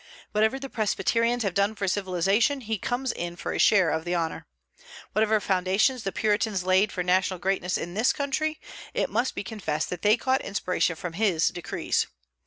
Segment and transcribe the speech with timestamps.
[0.31, 4.15] Whatever the Presbyterians have done for civilization, he comes in for a share of the
[4.15, 4.47] honor.
[5.13, 8.59] Whatever foundations the Puritans laid for national greatness in this country,
[8.95, 12.07] it must be confessed that they caught inspiration from his decrees.